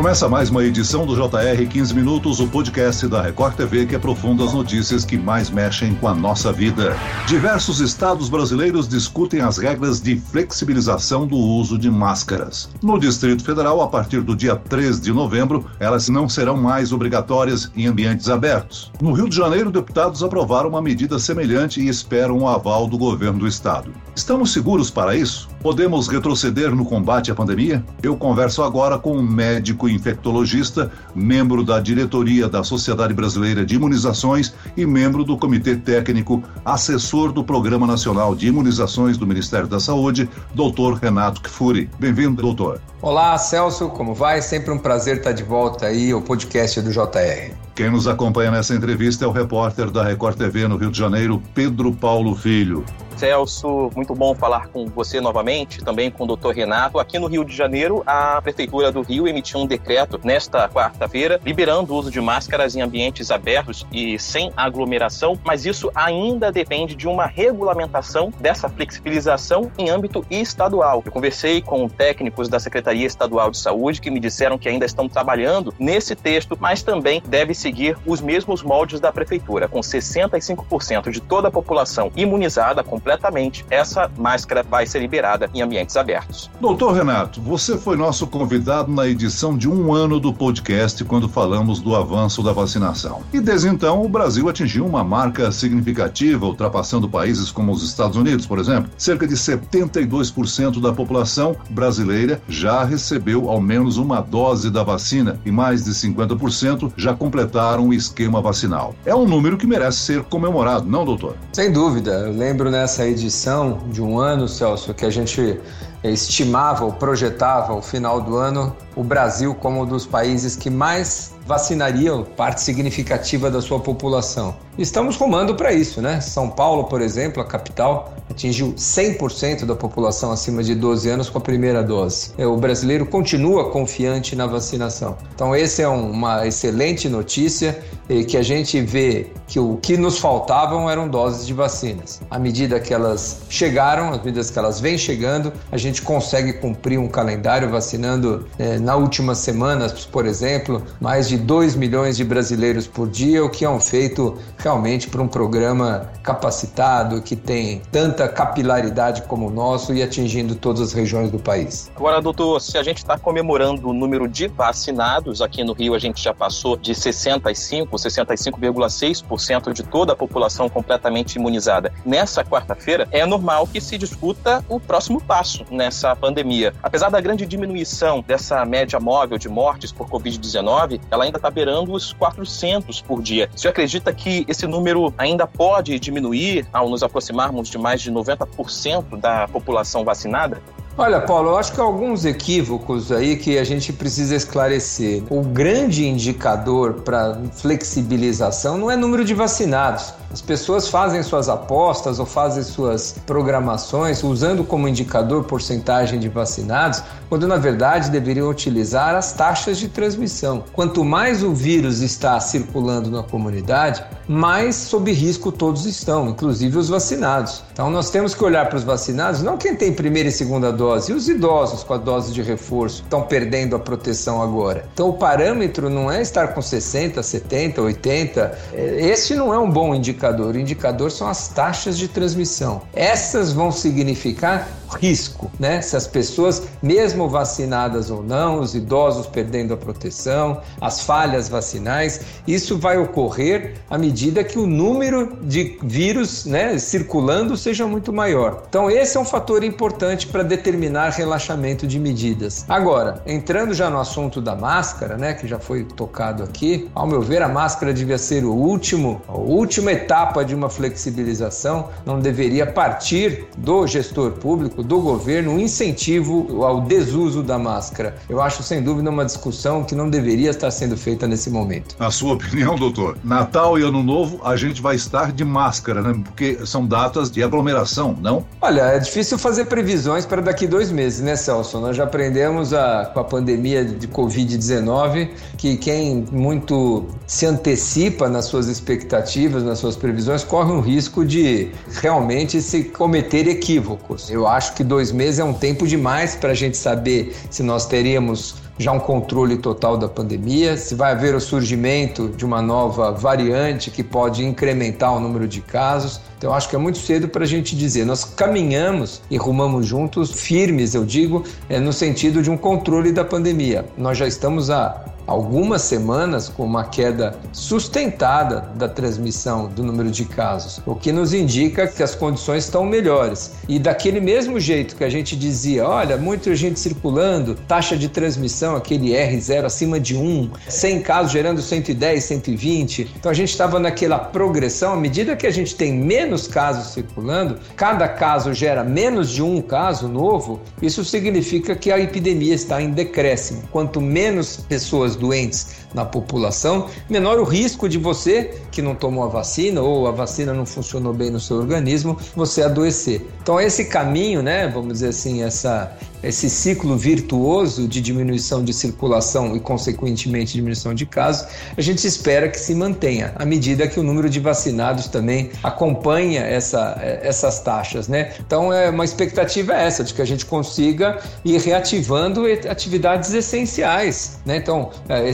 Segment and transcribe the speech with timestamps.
[0.00, 4.42] Começa mais uma edição do JR 15 Minutos, o podcast da Record TV que aprofunda
[4.42, 6.96] as notícias que mais mexem com a nossa vida.
[7.26, 12.70] Diversos estados brasileiros discutem as regras de flexibilização do uso de máscaras.
[12.82, 17.70] No Distrito Federal, a partir do dia 3 de novembro, elas não serão mais obrigatórias
[17.76, 18.90] em ambientes abertos.
[19.02, 23.40] No Rio de Janeiro, deputados aprovaram uma medida semelhante e esperam o aval do governo
[23.40, 23.92] do estado.
[24.16, 25.46] Estamos seguros para isso?
[25.62, 27.84] Podemos retroceder no combate à pandemia?
[28.02, 34.54] Eu converso agora com um médico infectologista, membro da diretoria da Sociedade Brasileira de Imunizações
[34.76, 40.28] e membro do Comitê Técnico, assessor do Programa Nacional de Imunizações do Ministério da Saúde,
[40.54, 41.90] doutor Renato Kfouri.
[41.98, 42.80] Bem-vindo, doutor.
[43.02, 44.42] Olá, Celso, como vai?
[44.42, 47.69] Sempre um prazer estar de volta aí ao podcast do JR.
[47.74, 51.42] Quem nos acompanha nessa entrevista é o repórter da Record TV no Rio de Janeiro,
[51.54, 52.84] Pedro Paulo Filho.
[53.20, 56.98] Celso, muito bom falar com você novamente, também com o doutor Renato.
[56.98, 61.92] Aqui no Rio de Janeiro, a Prefeitura do Rio emitiu um decreto nesta quarta-feira, liberando
[61.92, 67.06] o uso de máscaras em ambientes abertos e sem aglomeração, mas isso ainda depende de
[67.06, 71.02] uma regulamentação dessa flexibilização em âmbito estadual.
[71.04, 75.10] Eu conversei com técnicos da Secretaria Estadual de Saúde que me disseram que ainda estão
[75.10, 81.20] trabalhando nesse texto, mas também deve seguir os mesmos moldes da Prefeitura, com 65% de
[81.20, 86.50] toda a população imunizada, completamente essa máscara vai ser liberada em ambientes abertos.
[86.60, 91.80] Doutor Renato, você foi nosso convidado na edição de um ano do podcast quando falamos
[91.80, 93.22] do avanço da vacinação.
[93.32, 98.46] E desde então, o Brasil atingiu uma marca significativa, ultrapassando países como os Estados Unidos,
[98.46, 98.90] por exemplo.
[98.96, 105.50] Cerca de 72% da população brasileira já recebeu ao menos uma dose da vacina e
[105.50, 107.49] mais de 50% já completaram
[107.80, 108.94] o esquema vacinal.
[109.04, 111.34] É um número que merece ser comemorado, não, doutor?
[111.52, 112.10] Sem dúvida.
[112.10, 115.58] Eu lembro nessa essa edição de um ano, Celso, que a gente
[116.02, 121.32] estimava ou projetava o final do ano o Brasil como um dos países que mais
[121.46, 124.54] vacinariam parte significativa da sua população.
[124.78, 126.20] Estamos rumando para isso, né?
[126.20, 131.38] São Paulo, por exemplo, a capital, atingiu 100% da população acima de 12 anos com
[131.38, 132.32] a primeira dose.
[132.38, 135.18] É, o brasileiro continua confiante na vacinação.
[135.34, 137.82] Então, essa é uma excelente notícia
[138.28, 142.20] que a gente vê que o que nos faltavam eram doses de vacinas.
[142.30, 146.98] À medida que elas chegaram, às medida que elas vêm chegando, a gente consegue cumprir
[146.98, 152.86] um calendário vacinando é, na última semana, por exemplo, mais de 2 milhões de brasileiros
[152.86, 158.28] por dia, o que é um feito realmente para um programa capacitado, que tem tanta
[158.28, 161.90] capilaridade como o nosso e atingindo todas as regiões do país.
[161.96, 165.98] Agora, doutor, se a gente está comemorando o número de vacinados, aqui no Rio a
[165.98, 171.92] gente já passou de 65, 65,6% de toda a população completamente imunizada.
[172.04, 176.74] Nessa quarta-feira, é normal que se discuta o próximo passo nessa pandemia.
[176.82, 181.94] Apesar da grande diminuição dessa média móvel de mortes por Covid-19, ela ainda está beirando
[181.94, 183.48] os 400 por dia.
[183.56, 189.18] Você acredita que esse número ainda pode diminuir ao nos aproximarmos de mais de 90%
[189.18, 190.60] da população vacinada?
[190.98, 195.22] Olha, Paulo, eu acho que há alguns equívocos aí que a gente precisa esclarecer.
[195.30, 200.12] O grande indicador para flexibilização não é número de vacinados.
[200.32, 207.02] As pessoas fazem suas apostas ou fazem suas programações usando como indicador porcentagem de vacinados,
[207.28, 210.62] quando na verdade deveriam utilizar as taxas de transmissão.
[210.72, 216.88] Quanto mais o vírus está circulando na comunidade, mais sob risco todos estão, inclusive os
[216.88, 217.64] vacinados.
[217.72, 221.10] Então nós temos que olhar para os vacinados, não quem tem primeira e segunda dose,
[221.10, 224.84] e os idosos com a dose de reforço estão perdendo a proteção agora.
[224.94, 228.58] Então o parâmetro não é estar com 60, 70, 80.
[228.72, 230.54] Esse não é um bom indicador indicador.
[230.54, 232.82] O indicador são as taxas de transmissão.
[232.92, 235.80] Essas vão significar risco, né?
[235.80, 242.20] Se as pessoas, mesmo vacinadas ou não, os idosos perdendo a proteção, as falhas vacinais,
[242.46, 248.64] isso vai ocorrer à medida que o número de vírus, né, circulando seja muito maior.
[248.68, 252.64] Então esse é um fator importante para determinar relaxamento de medidas.
[252.68, 257.22] Agora, entrando já no assunto da máscara, né, que já foi tocado aqui, ao meu
[257.22, 260.09] ver a máscara devia ser o último, a última etapa
[260.44, 267.44] de uma flexibilização, não deveria partir do gestor público do governo um incentivo ao desuso
[267.44, 268.16] da máscara.
[268.28, 271.94] Eu acho, sem dúvida, uma discussão que não deveria estar sendo feita nesse momento.
[271.96, 276.20] Na sua opinião, doutor, Natal e Ano Novo a gente vai estar de máscara, né?
[276.24, 278.44] Porque são datas de aglomeração, não?
[278.60, 281.78] Olha, é difícil fazer previsões para daqui dois meses, né, Celso?
[281.78, 288.46] Nós já aprendemos a, com a pandemia de Covid-19 que quem muito se antecipa nas
[288.46, 291.68] suas expectativas, nas suas previsões, corre um risco de
[292.00, 294.30] realmente se cometer equívocos.
[294.30, 297.86] Eu acho que dois meses é um tempo demais para a gente saber se nós
[297.86, 303.12] teríamos já um controle total da pandemia, se vai haver o surgimento de uma nova
[303.12, 306.18] variante que pode incrementar o número de casos.
[306.38, 308.06] Então, acho que é muito cedo para a gente dizer.
[308.06, 313.22] Nós caminhamos e rumamos juntos, firmes, eu digo, é, no sentido de um controle da
[313.22, 313.84] pandemia.
[313.98, 320.24] Nós já estamos há algumas semanas com uma queda sustentada da transmissão do número de
[320.24, 323.52] casos, o que nos indica que as condições estão melhores.
[323.68, 328.74] E daquele mesmo jeito que a gente dizia, olha, muita gente circulando, taxa de transmissão,
[328.74, 333.12] aquele R0 acima de 1, 100 casos gerando 110, 120.
[333.16, 337.56] Então a gente estava naquela progressão, à medida que a gente tem menos casos circulando,
[337.76, 342.90] cada caso gera menos de um caso novo, isso significa que a epidemia está em
[342.90, 343.62] decréscimo.
[343.70, 349.28] Quanto menos pessoas doentes na população, menor o risco de você, que não tomou a
[349.28, 353.26] vacina ou a vacina não funcionou bem no seu organismo, você adoecer.
[353.42, 359.56] Então, esse caminho, né, vamos dizer assim, essa, esse ciclo virtuoso de diminuição de circulação
[359.56, 364.02] e, consequentemente, diminuição de casos, a gente espera que se mantenha, à medida que o
[364.02, 368.32] número de vacinados também acompanha essa, essas taxas, né?
[368.40, 374.38] Então, é uma expectativa é essa, de que a gente consiga ir reativando atividades essenciais,
[374.44, 374.56] né?
[374.56, 375.28] Então, é,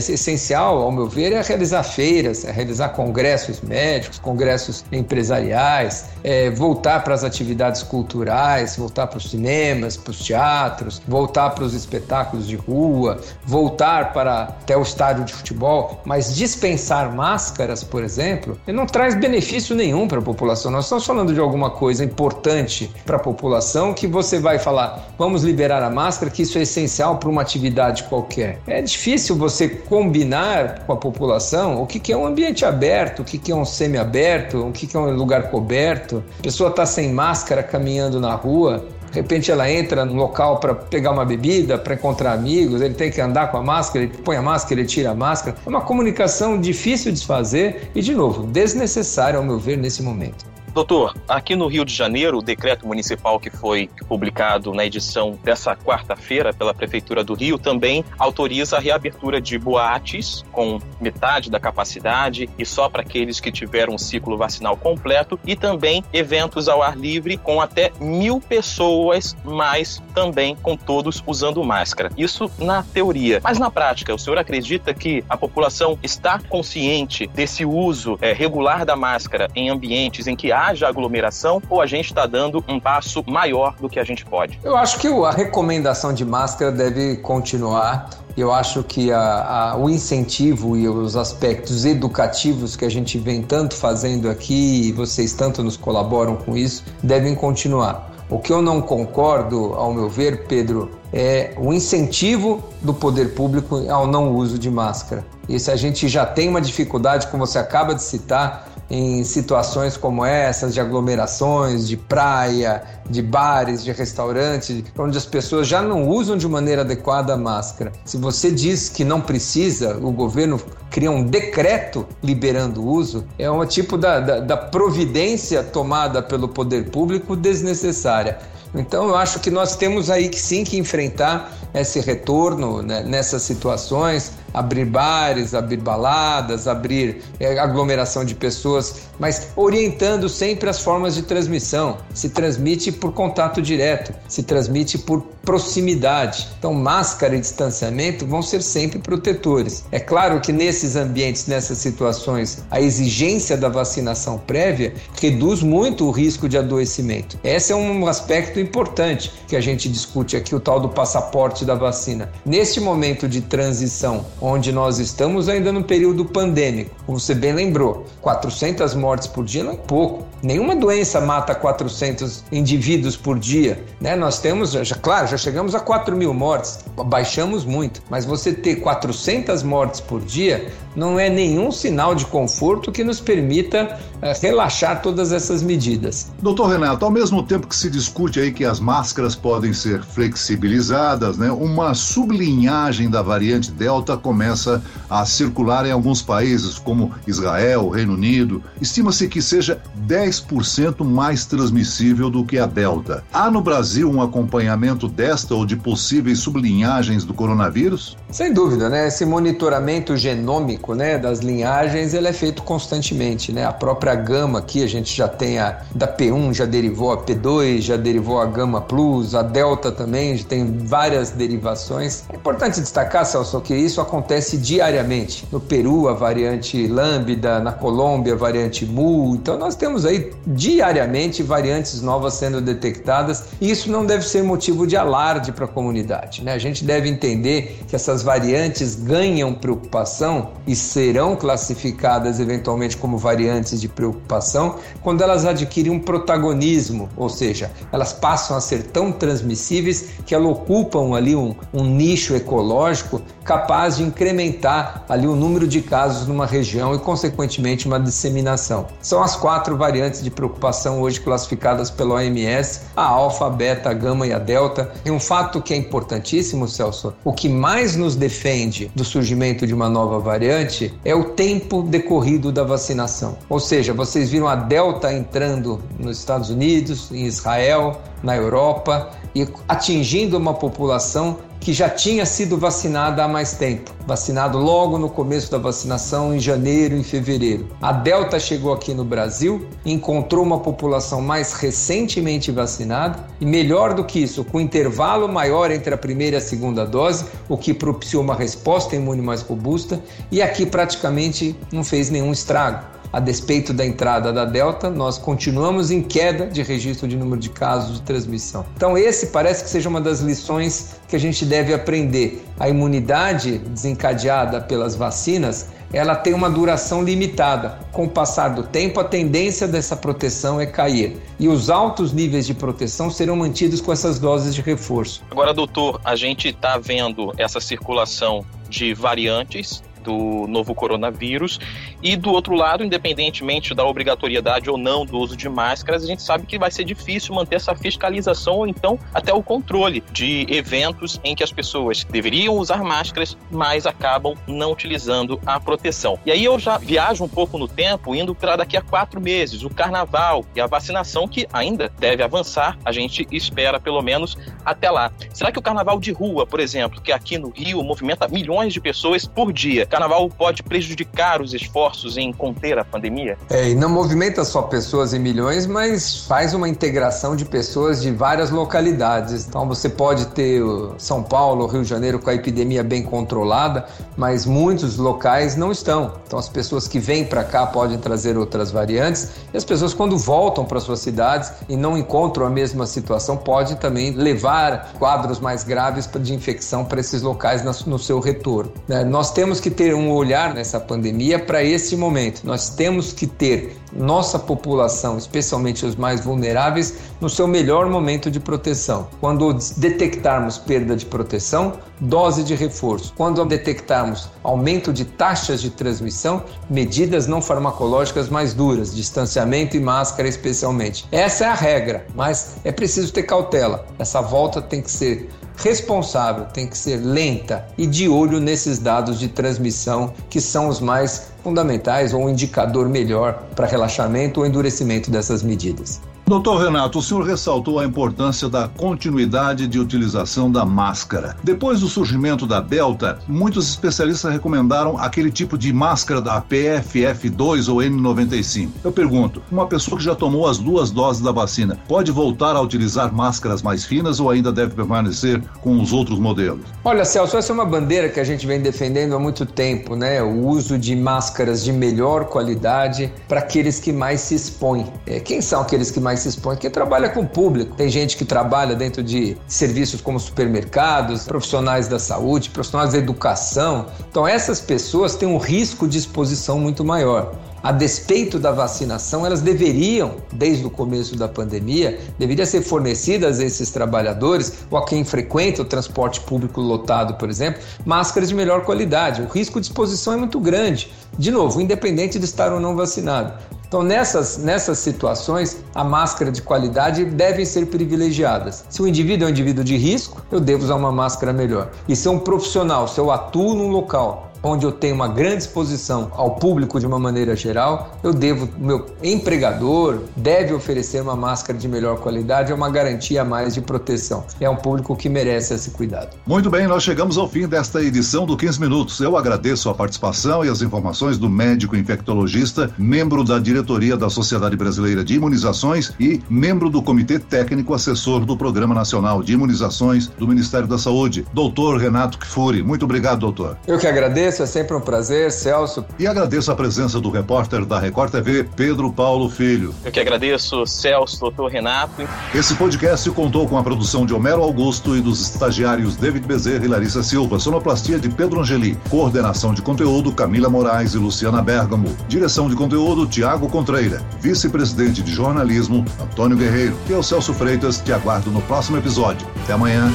[0.55, 7.13] ao meu ver, é realizar feiras, é realizar congressos médicos, congressos empresariais, é voltar para
[7.13, 12.55] as atividades culturais, voltar para os cinemas, para os teatros, voltar para os espetáculos de
[12.55, 19.15] rua, voltar para até o estádio de futebol, mas dispensar máscaras, por exemplo, não traz
[19.15, 20.71] benefício nenhum para a população.
[20.71, 25.43] Nós estamos falando de alguma coisa importante para a população que você vai falar, vamos
[25.43, 28.59] liberar a máscara, que isso é essencial para uma atividade qualquer.
[28.67, 30.36] É difícil você combinar
[30.85, 33.65] com a população o que, que é um ambiente aberto, o que, que é um
[33.65, 36.23] semi-aberto, o que, que é um lugar coberto.
[36.39, 40.75] A pessoa está sem máscara caminhando na rua, de repente ela entra no local para
[40.75, 44.35] pegar uma bebida, para encontrar amigos, ele tem que andar com a máscara, ele põe
[44.35, 45.55] a máscara, ele tira a máscara.
[45.65, 50.56] É uma comunicação difícil de fazer e, de novo, desnecessária, ao meu ver, nesse momento.
[50.73, 55.75] Doutor, aqui no Rio de Janeiro, o decreto municipal que foi publicado na edição dessa
[55.75, 62.47] quarta-feira pela Prefeitura do Rio também autoriza a reabertura de boates com metade da capacidade
[62.59, 66.95] e só para aqueles que tiveram um ciclo vacinal completo e também eventos ao ar
[66.95, 72.11] livre com até mil pessoas, mas também com todos usando máscara.
[72.15, 73.41] Isso na teoria.
[73.43, 78.85] Mas na prática, o senhor acredita que a população está consciente desse uso é, regular
[78.85, 82.79] da máscara em ambientes em que há haja aglomeração ou a gente está dando um
[82.79, 84.59] passo maior do que a gente pode?
[84.63, 88.09] Eu acho que a recomendação de máscara deve continuar.
[88.35, 93.41] Eu acho que a, a, o incentivo e os aspectos educativos que a gente vem
[93.41, 98.11] tanto fazendo aqui, e vocês tanto nos colaboram com isso, devem continuar.
[98.29, 103.89] O que eu não concordo, ao meu ver, Pedro, é o incentivo do poder público
[103.89, 105.25] ao não uso de máscara.
[105.47, 109.97] E se a gente já tem uma dificuldade, como você acaba de citar, em situações
[109.97, 116.07] como essas, de aglomerações, de praia, de bares, de restaurantes, onde as pessoas já não
[116.07, 117.91] usam de maneira adequada a máscara.
[118.05, 123.49] Se você diz que não precisa, o governo cria um decreto liberando o uso, é
[123.51, 128.37] um tipo da, da, da providência tomada pelo poder público desnecessária.
[128.75, 133.43] Então eu acho que nós temos aí que sim que enfrentar esse retorno né, nessas
[133.43, 141.15] situações, abrir bares, abrir baladas, abrir é, aglomeração de pessoas, mas orientando sempre as formas
[141.15, 141.97] de transmissão.
[142.13, 146.45] Se transmite por contato direto, se transmite por proximidade.
[146.59, 149.85] Então, máscara e distanciamento vão ser sempre protetores.
[149.93, 156.11] É claro que nesses ambientes, nessas situações, a exigência da vacinação prévia reduz muito o
[156.11, 157.39] risco de adoecimento.
[157.45, 161.75] Esse é um aspecto importante que a gente discute aqui, o tal do passaporte da
[161.75, 162.29] vacina.
[162.45, 168.05] Neste momento de transição, onde nós estamos ainda no período pandêmico, como você bem lembrou,
[168.21, 170.25] 400 mortes por dia não é pouco.
[170.41, 173.83] Nenhuma doença mata 400 indivíduos por dia.
[173.99, 174.15] Né?
[174.15, 178.77] Nós temos, já, claro, já chegamos a 4 mil mortes, baixamos muito, mas você ter
[178.77, 185.01] 400 mortes por dia não é nenhum sinal de conforto que nos permita é, relaxar
[185.01, 186.31] todas essas medidas.
[186.41, 191.37] Doutor Renato, ao mesmo tempo que se discute aí que as máscaras podem ser flexibilizadas,
[191.37, 198.13] né, uma sublinhagem da variante Delta começa a circular em alguns países, como Israel, Reino
[198.13, 198.61] Unido.
[198.81, 203.23] Estima-se que seja 10% mais transmissível do que a Delta.
[203.31, 208.17] Há no Brasil um acompanhamento desta ou de possíveis sublinhagens do coronavírus?
[208.29, 209.07] Sem dúvida, né?
[209.07, 213.65] Esse monitoramento genômico, né, das linhagens, ele é feito constantemente, né?
[213.65, 217.79] A própria gama aqui, a gente já tem a da P1, já derivou a P2,
[217.79, 222.25] já derivou a gama plus, a delta também, tem várias derivações.
[222.29, 224.16] É importante destacar, Celso, que isso acontece
[224.57, 225.45] diariamente.
[225.51, 229.35] No Peru, a variante lambda, na Colômbia, a variante mu.
[229.35, 234.87] Então nós temos aí diariamente variantes novas sendo detectadas e isso não deve ser motivo
[234.87, 236.53] de alarde para a comunidade, né?
[236.53, 243.79] A gente deve entender que essas variantes ganham preocupação e serão classificadas eventualmente como variantes
[243.79, 250.09] de preocupação quando elas adquirem um protagonismo, ou seja, elas passam a ser tão transmissíveis
[250.25, 255.81] que elas ocupam ali um, um nicho ecológico capaz de incrementar ali o número de
[255.81, 258.87] casos numa região e, consequentemente, uma disseminação.
[259.01, 263.93] São as quatro variantes de preocupação hoje classificadas pela OMS: a alfa, a beta, a
[263.93, 264.91] gama e a delta.
[265.05, 269.73] E um fato que é importantíssimo, Celso, o que mais nos defende do surgimento de
[269.73, 273.37] uma nova variante é o tempo decorrido da vacinação.
[273.49, 279.47] Ou seja, vocês viram a delta entrando nos Estados Unidos, em Israel, na Europa e
[279.67, 285.51] atingindo uma população que já tinha sido vacinada há mais tempo, vacinado logo no começo
[285.51, 287.67] da vacinação, em janeiro e fevereiro.
[287.81, 294.03] A Delta chegou aqui no Brasil, encontrou uma população mais recentemente vacinada e, melhor do
[294.03, 298.23] que isso, com intervalo maior entre a primeira e a segunda dose, o que propiciou
[298.23, 302.96] uma resposta imune mais robusta, e aqui praticamente não fez nenhum estrago.
[303.11, 307.49] A despeito da entrada da Delta, nós continuamos em queda de registro de número de
[307.49, 308.65] casos de transmissão.
[308.75, 312.45] Então, esse parece que seja uma das lições que a gente deve aprender.
[312.59, 317.79] A imunidade desencadeada pelas vacinas ela tem uma duração limitada.
[317.91, 321.17] Com o passar do tempo, a tendência dessa proteção é cair.
[321.39, 325.23] E os altos níveis de proteção serão mantidos com essas doses de reforço.
[325.31, 331.59] Agora, doutor, a gente está vendo essa circulação de variantes do novo coronavírus.
[332.01, 336.23] E do outro lado, independentemente da obrigatoriedade ou não do uso de máscaras, a gente
[336.23, 341.19] sabe que vai ser difícil manter essa fiscalização ou então até o controle de eventos
[341.23, 346.17] em que as pessoas deveriam usar máscaras, mas acabam não utilizando a proteção.
[346.25, 349.63] E aí eu já viajo um pouco no tempo, indo para daqui a quatro meses,
[349.63, 354.89] o carnaval e a vacinação que ainda deve avançar, a gente espera pelo menos até
[354.89, 355.11] lá.
[355.33, 358.79] Será que o carnaval de rua, por exemplo, que aqui no Rio movimenta milhões de
[358.79, 363.35] pessoas por dia, carnaval pode prejudicar os esforços em conter a pandemia?
[363.49, 368.11] É, e não movimenta só pessoas em milhões, mas faz uma integração de pessoas de
[368.11, 369.47] várias localidades.
[369.47, 370.61] Então você pode ter
[370.99, 376.13] São Paulo, Rio de Janeiro com a epidemia bem controlada, mas muitos locais não estão.
[376.27, 380.15] Então as pessoas que vêm para cá podem trazer outras variantes e as pessoas quando
[380.17, 385.63] voltam para suas cidades e não encontram a mesma situação podem também levar quadros mais
[385.63, 388.71] graves de infecção para esses locais no seu retorno.
[388.87, 389.03] Né?
[389.03, 392.41] Nós temos que ter ter um olhar nessa pandemia para esse momento.
[392.43, 398.37] Nós temos que ter nossa população, especialmente os mais vulneráveis, no seu melhor momento de
[398.37, 399.07] proteção.
[399.21, 403.13] Quando detectarmos perda de proteção, dose de reforço.
[403.15, 410.27] Quando detectarmos aumento de taxas de transmissão, medidas não farmacológicas mais duras, distanciamento e máscara
[410.27, 411.07] especialmente.
[411.13, 413.87] Essa é a regra, mas é preciso ter cautela.
[413.97, 419.19] Essa volta tem que ser responsável, tem que ser lenta e de olho nesses dados
[419.19, 425.09] de transmissão que são os mais fundamentais ou um indicador melhor para relaxamento ou endurecimento
[425.09, 425.99] dessas medidas.
[426.27, 431.37] Doutor Renato, o senhor ressaltou a importância da continuidade de utilização da máscara.
[431.41, 437.77] Depois do surgimento da Delta, muitos especialistas recomendaram aquele tipo de máscara da PFF2 ou
[437.77, 438.69] N95.
[438.83, 442.61] Eu pergunto, uma pessoa que já tomou as duas doses da vacina pode voltar a
[442.61, 446.65] utilizar máscaras mais finas ou ainda deve permanecer com os outros modelos?
[446.83, 450.21] Olha, Celso, essa é uma bandeira que a gente vem defendendo há muito tempo, né?
[450.21, 454.91] O uso de máscaras de melhor qualidade para aqueles que mais se expõem.
[455.05, 457.75] É, quem são aqueles que mais mais se expõe, que trabalha com o público.
[457.75, 463.85] Tem gente que trabalha dentro de serviços como supermercados, profissionais da saúde, profissionais da educação.
[464.09, 467.35] Então, essas pessoas têm um risco de exposição muito maior
[467.67, 473.43] a despeito da vacinação, elas deveriam, desde o começo da pandemia, deveriam ser fornecidas a
[473.43, 478.63] esses trabalhadores ou a quem frequenta o transporte público lotado, por exemplo, máscaras de melhor
[478.63, 479.21] qualidade.
[479.21, 480.91] O risco de exposição é muito grande.
[481.17, 483.33] De novo, independente de estar ou não vacinado.
[483.67, 488.63] Então, nessas, nessas situações, a máscara de qualidade devem ser privilegiadas.
[488.69, 491.71] Se o indivíduo é um indivíduo de risco, eu devo usar uma máscara melhor.
[491.87, 495.43] E se é um profissional, se eu atuo num local onde eu tenho uma grande
[495.43, 501.57] exposição ao público de uma maneira geral, eu devo, meu empregador deve oferecer uma máscara
[501.57, 504.25] de melhor qualidade, é uma garantia a mais de proteção.
[504.39, 506.15] É um público que merece esse cuidado.
[506.25, 508.99] Muito bem, nós chegamos ao fim desta edição do 15 Minutos.
[508.99, 514.55] Eu agradeço a participação e as informações do médico infectologista, membro da diretoria da Sociedade
[514.55, 520.27] Brasileira de Imunizações e membro do Comitê Técnico Assessor do Programa Nacional de Imunizações do
[520.27, 522.63] Ministério da Saúde, doutor Renato Kfouri.
[522.63, 523.57] Muito obrigado, doutor.
[523.67, 525.85] Eu que agradeço agradeço, é sempre um prazer, Celso.
[525.97, 529.73] E agradeço a presença do repórter da Record TV, Pedro Paulo Filho.
[529.85, 532.07] Eu que agradeço, Celso, doutor Renato.
[532.35, 536.67] Esse podcast contou com a produção de Homero Augusto e dos estagiários David Bezerra e
[536.67, 542.49] Larissa Silva, sonoplastia de Pedro Angeli, coordenação de conteúdo Camila Moraes e Luciana Bergamo, direção
[542.49, 548.29] de conteúdo Tiago Contreira, vice-presidente de jornalismo Antônio Guerreiro e eu, Celso Freitas, te aguardo
[548.29, 549.25] no próximo episódio.
[549.43, 549.91] Até amanhã.